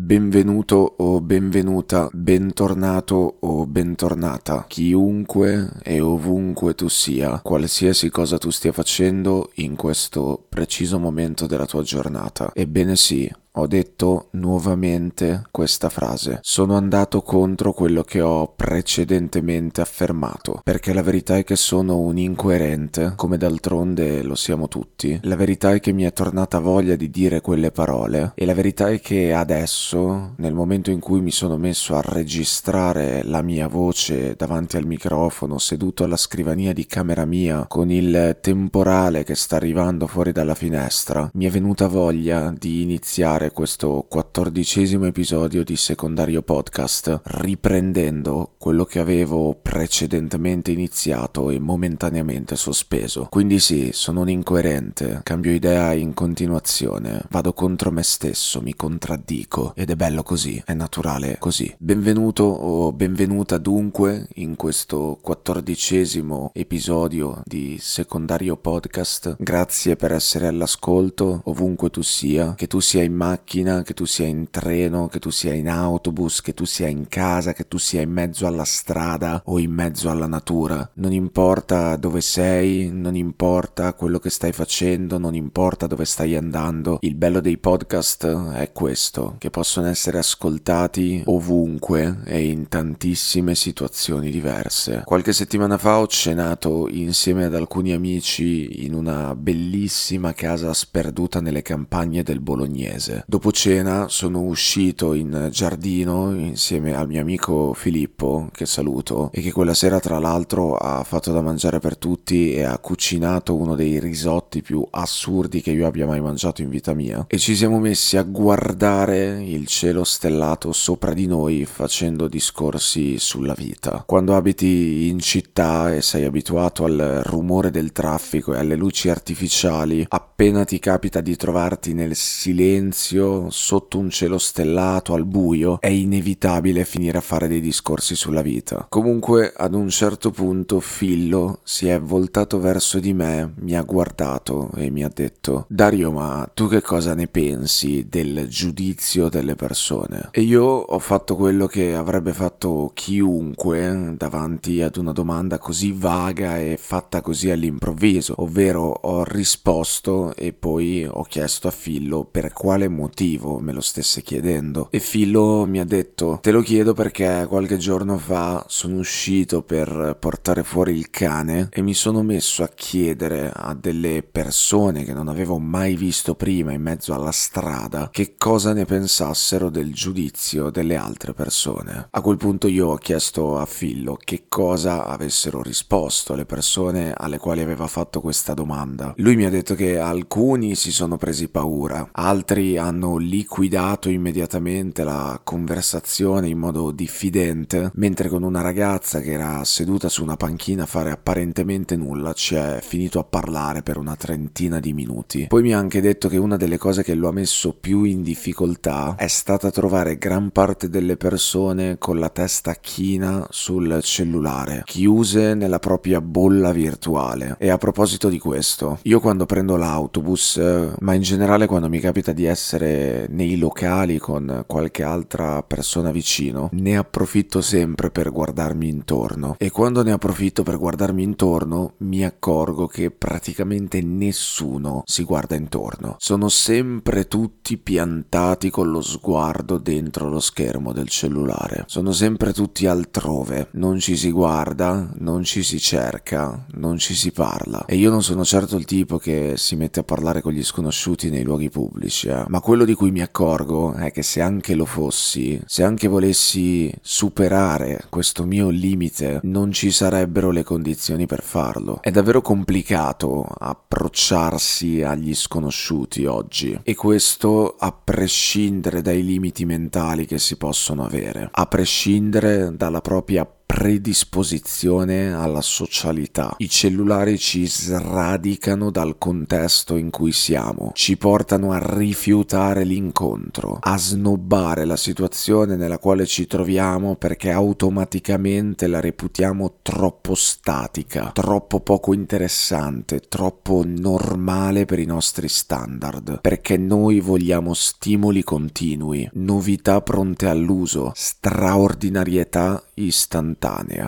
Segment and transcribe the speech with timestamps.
[0.00, 8.70] Benvenuto o benvenuta, bentornato o bentornata, chiunque e ovunque tu sia, qualsiasi cosa tu stia
[8.70, 12.52] facendo in questo preciso momento della tua giornata.
[12.54, 16.38] Ebbene sì, ho detto nuovamente questa frase.
[16.42, 22.18] Sono andato contro quello che ho precedentemente affermato, perché la verità è che sono un
[22.18, 25.18] incoerente, come d'altronde lo siamo tutti.
[25.22, 28.90] La verità è che mi è tornata voglia di dire quelle parole e la verità
[28.90, 34.34] è che adesso, nel momento in cui mi sono messo a registrare la mia voce
[34.36, 40.06] davanti al microfono, seduto alla scrivania di camera mia, con il temporale che sta arrivando
[40.06, 47.20] fuori dalla finestra, mi è venuta voglia di iniziare questo quattordicesimo episodio di Secondario Podcast
[47.24, 53.28] riprendendo quello che avevo precedentemente iniziato e momentaneamente sospeso.
[53.30, 59.72] Quindi sì, sono un incoerente, cambio idea in continuazione, vado contro me stesso, mi contraddico
[59.76, 61.72] ed è bello così, è naturale così.
[61.78, 69.36] Benvenuto o benvenuta dunque in questo quattordicesimo episodio di Secondario Podcast.
[69.38, 74.06] Grazie per essere all'ascolto ovunque tu sia, che tu sia in macchina macchina, che tu
[74.06, 77.76] sia in treno, che tu sia in autobus, che tu sia in casa, che tu
[77.78, 80.88] sia in mezzo alla strada o in mezzo alla natura.
[80.94, 86.98] Non importa dove sei, non importa quello che stai facendo, non importa dove stai andando.
[87.02, 94.30] Il bello dei podcast è questo, che possono essere ascoltati ovunque e in tantissime situazioni
[94.30, 95.02] diverse.
[95.04, 101.62] Qualche settimana fa ho cenato insieme ad alcuni amici in una bellissima casa sperduta nelle
[101.62, 103.17] campagne del Bolognese.
[103.26, 109.52] Dopo cena sono uscito in giardino insieme al mio amico Filippo, che saluto, e che
[109.52, 113.98] quella sera tra l'altro ha fatto da mangiare per tutti e ha cucinato uno dei
[113.98, 117.24] risotti più assurdi che io abbia mai mangiato in vita mia.
[117.28, 123.54] E ci siamo messi a guardare il cielo stellato sopra di noi facendo discorsi sulla
[123.54, 124.02] vita.
[124.06, 130.04] Quando abiti in città e sei abituato al rumore del traffico e alle luci artificiali,
[130.08, 135.88] appena ti capita di trovarti nel silenzio spazio, sotto un cielo stellato, al buio, è
[135.88, 138.86] inevitabile finire a fare dei discorsi sulla vita.
[138.88, 144.70] Comunque, ad un certo punto, Fillo si è voltato verso di me, mi ha guardato
[144.76, 150.28] e mi ha detto: Dario, ma tu che cosa ne pensi del giudizio delle persone?
[150.32, 156.58] E io ho fatto quello che avrebbe fatto chiunque davanti ad una domanda così vaga
[156.58, 162.88] e fatta così all'improvviso, ovvero ho risposto e poi ho chiesto a Fillo per quale
[162.88, 164.88] motivo motivo me lo stesse chiedendo.
[164.90, 170.16] E Fillo mi ha detto: Te lo chiedo perché qualche giorno fa sono uscito per
[170.18, 175.28] portare fuori il cane e mi sono messo a chiedere a delle persone che non
[175.28, 180.96] avevo mai visto prima in mezzo alla strada che cosa ne pensassero del giudizio delle
[180.96, 182.08] altre persone.
[182.10, 187.38] A quel punto io ho chiesto a Fillo che cosa avessero risposto le persone alle
[187.38, 189.14] quali aveva fatto questa domanda.
[189.18, 195.04] Lui mi ha detto che alcuni si sono presi paura, altri hanno hanno liquidato immediatamente
[195.04, 200.84] la conversazione in modo diffidente, mentre con una ragazza che era seduta su una panchina
[200.84, 205.46] a fare apparentemente nulla ci è finito a parlare per una trentina di minuti.
[205.48, 208.22] Poi mi ha anche detto che una delle cose che lo ha messo più in
[208.22, 215.54] difficoltà è stata trovare gran parte delle persone con la testa china sul cellulare, chiuse
[215.54, 217.56] nella propria bolla virtuale.
[217.58, 220.60] E a proposito di questo, io quando prendo l'autobus,
[221.00, 226.10] ma in generale quando mi capita di essere essere nei locali con qualche altra persona
[226.10, 229.56] vicino, ne approfitto sempre per guardarmi intorno.
[229.58, 236.16] E quando ne approfitto per guardarmi intorno, mi accorgo che praticamente nessuno si guarda intorno.
[236.18, 241.84] Sono sempre tutti piantati con lo sguardo dentro lo schermo del cellulare.
[241.86, 243.68] Sono sempre tutti altrove.
[243.72, 247.84] Non ci si guarda, non ci si cerca, non ci si parla.
[247.86, 251.30] E io non sono certo il tipo che si mette a parlare con gli sconosciuti
[251.30, 252.44] nei luoghi pubblici, eh.
[252.48, 256.92] ma quello di cui mi accorgo è che se anche lo fossi, se anche volessi
[257.00, 262.02] superare questo mio limite, non ci sarebbero le condizioni per farlo.
[262.02, 270.38] È davvero complicato approcciarsi agli sconosciuti oggi e questo a prescindere dai limiti mentali che
[270.38, 276.54] si possono avere, a prescindere dalla propria predisposizione alla socialità.
[276.56, 283.98] I cellulari ci sradicano dal contesto in cui siamo, ci portano a rifiutare l'incontro, a
[283.98, 292.14] snobbare la situazione nella quale ci troviamo perché automaticamente la reputiamo troppo statica, troppo poco
[292.14, 301.12] interessante, troppo normale per i nostri standard, perché noi vogliamo stimoli continui, novità pronte all'uso,
[301.14, 303.57] straordinarietà istantanea.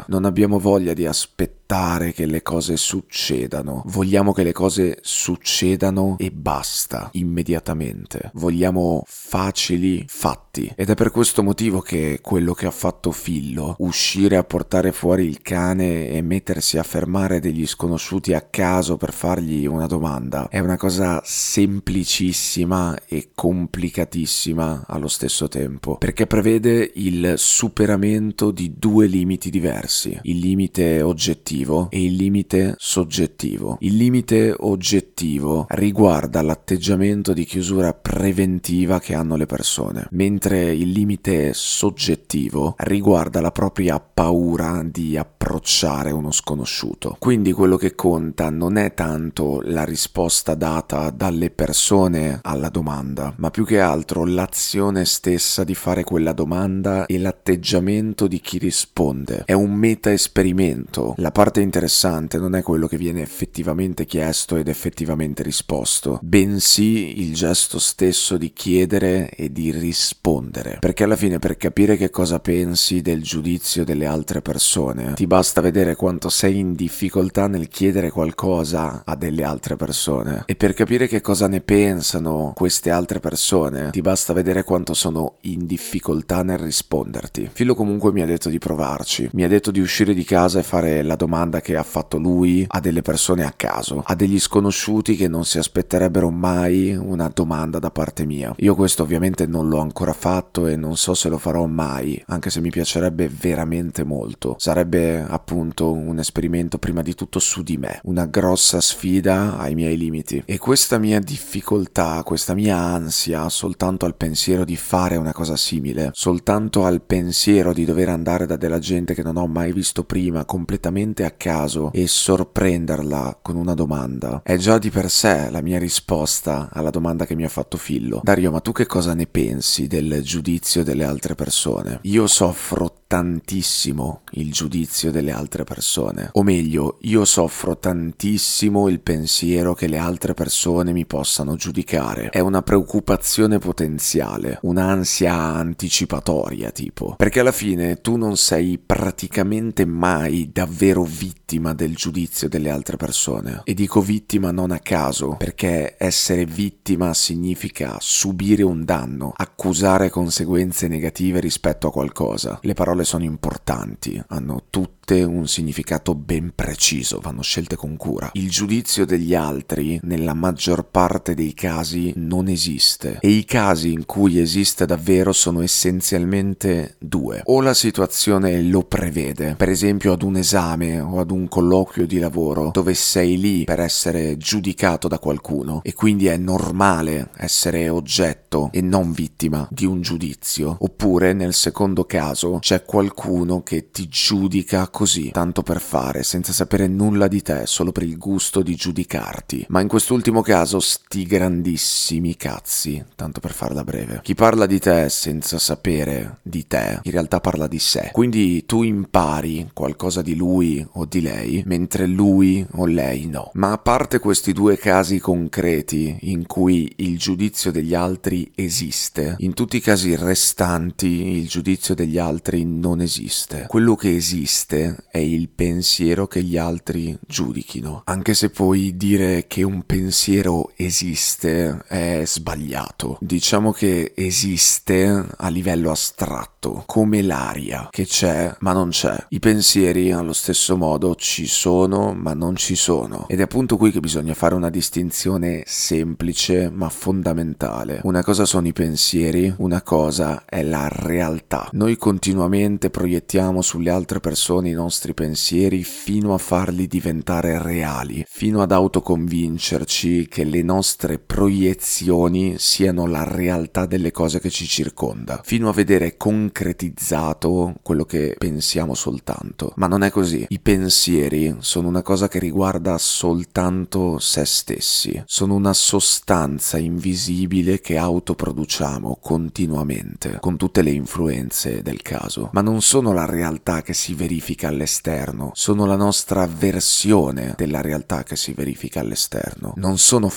[0.08, 3.82] Non abbiamo voglia di aspettare aspettare che le cose succedano.
[3.86, 8.30] Vogliamo che le cose succedano e basta, immediatamente.
[8.34, 10.72] Vogliamo facili fatti.
[10.74, 15.26] Ed è per questo motivo che quello che ha fatto Fillo, uscire a portare fuori
[15.26, 20.58] il cane e mettersi a fermare degli sconosciuti a caso per fargli una domanda, è
[20.58, 29.50] una cosa semplicissima e complicatissima allo stesso tempo, perché prevede il superamento di due limiti
[29.50, 33.76] diversi, il limite oggettivo oggettivo e il limite soggettivo.
[33.80, 41.52] Il limite oggettivo riguarda l'atteggiamento di chiusura preventiva che hanno le persone, mentre il limite
[41.52, 47.16] soggettivo riguarda la propria paura di approcciare uno sconosciuto.
[47.18, 53.50] Quindi quello che conta non è tanto la risposta data dalle persone alla domanda, ma
[53.50, 59.42] più che altro l'azione stessa di fare quella domanda e l'atteggiamento di chi risponde.
[59.44, 61.14] È un meta esperimento.
[61.16, 67.20] La parte parte interessante non è quello che viene effettivamente chiesto ed effettivamente risposto, bensì
[67.20, 70.76] il gesto stesso di chiedere e di rispondere.
[70.78, 75.60] Perché alla fine per capire che cosa pensi del giudizio delle altre persone, ti basta
[75.60, 80.44] vedere quanto sei in difficoltà nel chiedere qualcosa a delle altre persone.
[80.46, 85.38] E per capire che cosa ne pensano queste altre persone, ti basta vedere quanto sono
[85.42, 87.50] in difficoltà nel risponderti.
[87.52, 90.62] Filo comunque mi ha detto di provarci, mi ha detto di uscire di casa e
[90.62, 94.38] fare la domanda domanda che ha fatto lui a delle persone a caso, a degli
[94.38, 98.52] sconosciuti che non si aspetterebbero mai una domanda da parte mia.
[98.58, 102.50] Io questo ovviamente non l'ho ancora fatto e non so se lo farò mai, anche
[102.50, 104.56] se mi piacerebbe veramente molto.
[104.58, 109.96] Sarebbe appunto un esperimento prima di tutto su di me, una grossa sfida ai miei
[109.96, 110.42] limiti.
[110.44, 116.10] E questa mia difficoltà, questa mia ansia soltanto al pensiero di fare una cosa simile,
[116.12, 120.44] soltanto al pensiero di dover andare da della gente che non ho mai visto prima
[120.44, 125.62] completamente a a caso e sorprenderla con una domanda è già di per sé la
[125.62, 128.20] mia risposta alla domanda che mi ha fatto Fillo.
[128.22, 132.00] Dario, ma tu che cosa ne pensi del giudizio delle altre persone?
[132.02, 136.28] Io soffro tantissimo il giudizio delle altre persone.
[136.34, 142.28] O meglio, io soffro tantissimo il pensiero che le altre persone mi possano giudicare.
[142.30, 147.16] È una preoccupazione potenziale, un'ansia anticipatoria tipo.
[147.16, 153.62] Perché alla fine tu non sei praticamente mai davvero vittima del giudizio delle altre persone.
[153.64, 160.86] E dico vittima non a caso, perché essere vittima significa subire un danno, accusare conseguenze
[160.86, 162.60] negative rispetto a qualcosa.
[162.62, 168.30] Le parole parole sono importanti, hanno tutte un significato ben preciso, vanno scelte con cura.
[168.34, 173.18] Il giudizio degli altri, nella maggior parte dei casi, non esiste.
[173.20, 177.42] E i casi in cui esiste davvero sono essenzialmente due.
[177.44, 182.18] O la situazione lo prevede, per esempio ad un esame o ad un colloquio di
[182.18, 188.68] lavoro, dove sei lì per essere giudicato da qualcuno e quindi è normale essere oggetto
[188.72, 190.76] e non vittima di un giudizio.
[190.80, 196.88] Oppure, nel secondo caso, c'è qualcuno che ti giudica così, tanto per fare, senza sapere
[196.88, 199.66] nulla di te, solo per il gusto di giudicarti.
[199.68, 204.18] Ma in quest'ultimo caso sti grandissimi cazzi, tanto per farla breve.
[204.24, 208.08] Chi parla di te senza sapere di te, in realtà parla di sé.
[208.10, 213.52] Quindi tu impari qualcosa di lui o di lei, mentre lui o lei no.
[213.54, 219.54] Ma a parte questi due casi concreti in cui il giudizio degli altri esiste, in
[219.54, 223.66] tutti i casi restanti il giudizio degli altri non esiste.
[223.68, 229.62] Quello che esiste è il pensiero che gli altri giudichino, anche se puoi dire che
[229.62, 233.18] un pensiero esiste è sbagliato.
[233.20, 239.16] Diciamo che esiste a livello astratto, come l'aria che c'è ma non c'è.
[239.30, 243.26] I pensieri allo stesso modo ci sono ma non ci sono.
[243.28, 248.00] Ed è appunto qui che bisogna fare una distinzione semplice ma fondamentale.
[248.04, 251.68] Una cosa sono i pensieri, una cosa è la realtà.
[251.72, 258.60] Noi continuamente proiettiamo sulle altre persone i nostri pensieri fino a farli diventare reali, fino
[258.60, 265.68] ad autoconvincerci che le nostre proiezioni siano la realtà delle cose che ci circonda, fino
[265.68, 269.72] a vedere con concretizzato quello che pensiamo soltanto.
[269.76, 270.44] Ma non è così.
[270.48, 275.22] I pensieri sono una cosa che riguarda soltanto se stessi.
[275.26, 282.50] Sono una sostanza invisibile che autoproduciamo continuamente, con tutte le influenze del caso.
[282.52, 288.24] Ma non sono la realtà che si verifica all'esterno, sono la nostra versione della realtà
[288.24, 289.72] che si verifica all'esterno.
[289.76, 290.28] Non sono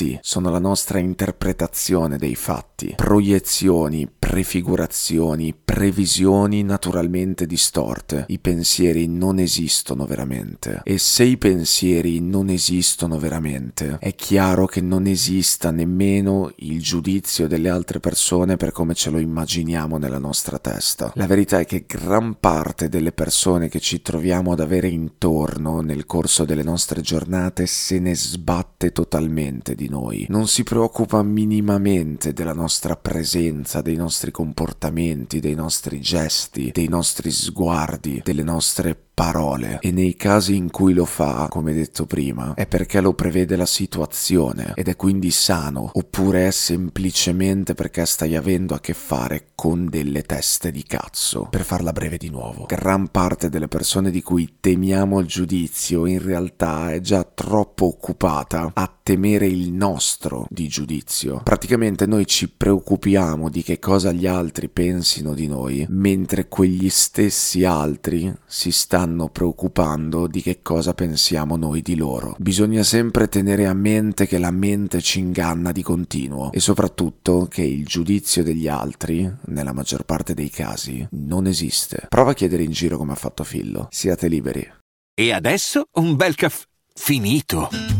[0.00, 8.24] fatti, sono la nostra interpretazione dei fatti, proiezioni, prefigurazioni, previsioni naturalmente distorte.
[8.28, 10.80] I pensieri non esistono veramente.
[10.84, 17.46] E se i pensieri non esistono veramente, è chiaro che non esista nemmeno il giudizio
[17.46, 21.12] delle altre persone per come ce lo immaginiamo nella nostra testa.
[21.16, 26.06] La verità è che gran parte delle persone che ci troviamo ad avere intorno nel
[26.06, 30.24] corso delle nostre giornate se ne sbatte totalmente di noi.
[30.30, 37.30] Non si preoccupa minimamente della nostra presenza, dei nostri comportamenti, dei nostri gesti, dei nostri
[37.30, 42.66] sguardi, delle nostre parole e nei casi in cui lo fa, come detto prima, è
[42.66, 48.74] perché lo prevede la situazione ed è quindi sano, oppure è semplicemente perché stai avendo
[48.74, 51.48] a che fare con delle teste di cazzo.
[51.50, 56.22] Per farla breve di nuovo, gran parte delle persone di cui temiamo il giudizio in
[56.22, 61.42] realtà è già troppo occupata a temere il nostro di giudizio.
[61.42, 67.64] Praticamente noi ci preoccupiamo di che cosa gli altri pensino di noi, mentre quegli stessi
[67.64, 72.36] altri si stanno stanno preoccupando di che cosa pensiamo noi di loro.
[72.38, 77.62] Bisogna sempre tenere a mente che la mente ci inganna di continuo e soprattutto che
[77.62, 82.06] il giudizio degli altri, nella maggior parte dei casi, non esiste.
[82.08, 83.88] Prova a chiedere in giro come ha fatto Fillo.
[83.90, 84.72] Siate liberi.
[85.12, 86.64] E adesso un bel caffè
[86.94, 87.99] finito.